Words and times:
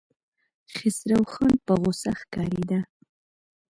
خسروخان 0.75 1.53
په 1.65 1.73
غوسه 1.81 2.11
ښکارېده. 2.19 2.79